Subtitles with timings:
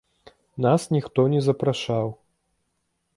[0.65, 2.13] Нас ніхто не запрашаў.